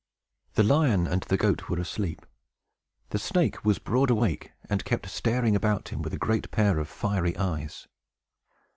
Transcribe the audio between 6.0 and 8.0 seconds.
with a great pair of fiery eyes.